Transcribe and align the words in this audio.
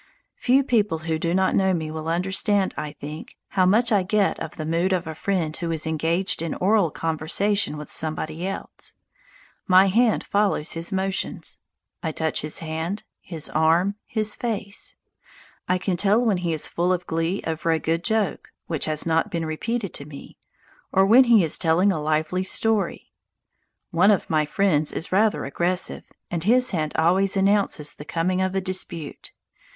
Few 0.37 0.63
people 0.63 0.97
who 0.97 1.19
do 1.19 1.31
not 1.35 1.55
know 1.55 1.75
me 1.75 1.91
will 1.91 2.07
understand, 2.07 2.73
I 2.75 2.93
think, 2.93 3.37
how 3.49 3.67
much 3.67 3.91
I 3.91 4.01
get 4.01 4.39
of 4.39 4.55
the 4.55 4.65
mood 4.65 4.93
of 4.93 5.05
a 5.05 5.13
friend 5.13 5.55
who 5.55 5.69
is 5.69 5.85
engaged 5.85 6.41
in 6.41 6.55
oral 6.55 6.89
conversation 6.89 7.77
with 7.77 7.91
somebody 7.91 8.47
else. 8.47 8.95
My 9.67 9.89
hand 9.89 10.23
follows 10.23 10.71
his 10.71 10.91
motions; 10.91 11.59
I 12.01 12.11
touch 12.11 12.41
his 12.41 12.57
hand, 12.65 13.03
his 13.19 13.47
arm, 13.51 13.93
his 14.07 14.35
face. 14.35 14.95
I 15.69 15.77
can 15.77 15.97
tell 15.97 16.19
when 16.19 16.37
he 16.37 16.51
is 16.51 16.67
full 16.67 16.91
of 16.91 17.05
glee 17.05 17.43
over 17.45 17.69
a 17.69 17.77
good 17.77 18.03
joke 18.03 18.49
which 18.65 18.85
has 18.85 19.05
not 19.05 19.29
been 19.29 19.45
repeated 19.45 19.93
to 19.93 20.05
me, 20.05 20.35
or 20.91 21.05
when 21.05 21.25
he 21.25 21.43
is 21.43 21.59
telling 21.59 21.91
a 21.91 22.01
lively 22.01 22.43
story. 22.43 23.11
One 23.91 24.09
of 24.09 24.31
my 24.31 24.47
friends 24.47 24.91
is 24.91 25.11
rather 25.11 25.45
aggressive, 25.45 26.05
and 26.31 26.43
his 26.43 26.71
hand 26.71 26.93
always 26.95 27.37
announces 27.37 27.93
the 27.93 28.03
coming 28.03 28.41
of 28.41 28.55
a 28.55 28.61
dispute. 28.61 29.31